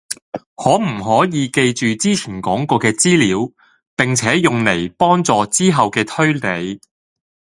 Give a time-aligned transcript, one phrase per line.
[0.55, 3.51] 可唔可以記住之前講過嘅資料，
[3.95, 6.81] 並且用嚟幫助之後嘅推理